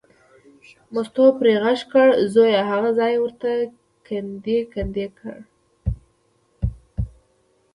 مستو 0.93 1.25
پرې 1.39 1.53
غږ 1.63 1.79
کړ، 1.91 2.07
زویه 2.33 2.61
هغه 2.71 2.89
ځای 2.99 3.11
یې 3.15 3.19
ورته 3.23 3.49
کندې 4.07 4.57
کندې 4.73 5.05
کړ. 5.17 5.37